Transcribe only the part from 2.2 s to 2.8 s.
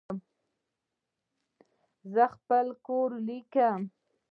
خپل